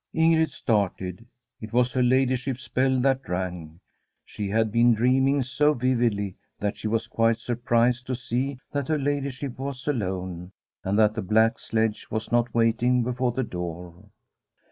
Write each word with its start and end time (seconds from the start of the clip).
Ingrid 0.25 0.49
started; 0.49 1.27
it 1.59 1.71
was 1.71 1.93
her 1.93 2.01
ladyship's 2.01 2.67
bell 2.67 2.99
that 3.01 3.29
rang. 3.29 3.79
She 4.25 4.49
had 4.49 4.71
been 4.71 4.95
dreaming 4.95 5.43
so 5.43 5.75
vividly 5.75 6.37
that 6.57 6.75
she 6.75 6.87
was 6.87 7.05
quite 7.05 7.37
surprised 7.37 8.07
to 8.07 8.15
see 8.15 8.57
that 8.71 8.87
her 8.87 8.97
ladyship 8.97 9.59
was 9.59 9.85
alone, 9.85 10.53
and 10.83 10.97
that 10.97 11.13
the 11.13 11.21
black 11.21 11.59
sledge 11.59 12.07
was 12.09 12.31
not 12.31 12.51
waiting 12.51 13.03
before 13.03 13.33
the 13.33 13.43
door. 13.43 14.09